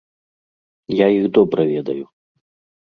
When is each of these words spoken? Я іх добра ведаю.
Я 1.05 1.11
іх 1.17 1.25
добра 1.37 1.61
ведаю. 1.75 2.03